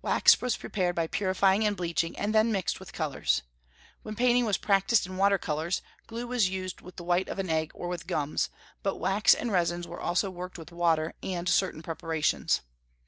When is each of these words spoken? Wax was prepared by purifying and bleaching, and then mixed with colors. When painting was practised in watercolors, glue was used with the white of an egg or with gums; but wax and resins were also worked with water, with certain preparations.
Wax 0.00 0.40
was 0.40 0.56
prepared 0.56 0.94
by 0.94 1.08
purifying 1.08 1.66
and 1.66 1.76
bleaching, 1.76 2.16
and 2.16 2.32
then 2.32 2.52
mixed 2.52 2.78
with 2.78 2.92
colors. 2.92 3.42
When 4.04 4.14
painting 4.14 4.44
was 4.44 4.56
practised 4.56 5.08
in 5.08 5.16
watercolors, 5.16 5.82
glue 6.06 6.28
was 6.28 6.48
used 6.48 6.80
with 6.82 6.94
the 6.94 7.02
white 7.02 7.28
of 7.28 7.40
an 7.40 7.50
egg 7.50 7.72
or 7.74 7.88
with 7.88 8.06
gums; 8.06 8.48
but 8.84 8.98
wax 8.98 9.34
and 9.34 9.50
resins 9.50 9.88
were 9.88 9.98
also 10.00 10.30
worked 10.30 10.56
with 10.56 10.70
water, 10.70 11.14
with 11.20 11.48
certain 11.48 11.82
preparations. 11.82 12.60